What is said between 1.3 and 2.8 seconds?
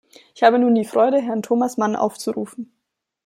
Thomas Mann aufzurufen.